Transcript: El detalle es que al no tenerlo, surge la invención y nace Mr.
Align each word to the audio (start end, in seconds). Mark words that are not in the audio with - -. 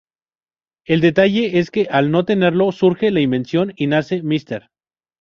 El 0.83 0.99
detalle 0.99 1.59
es 1.59 1.69
que 1.69 1.85
al 1.91 2.09
no 2.09 2.25
tenerlo, 2.25 2.71
surge 2.71 3.11
la 3.11 3.19
invención 3.19 3.71
y 3.75 3.85
nace 3.85 4.23
Mr. 4.23 4.71